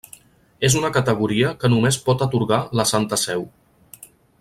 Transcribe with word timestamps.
És 0.69 0.77
una 0.79 0.91
categoria 0.95 1.53
que 1.65 1.71
només 1.75 2.01
pot 2.09 2.27
atorgar 2.29 2.61
la 2.81 2.91
Santa 2.97 3.25
Seu. 3.29 3.49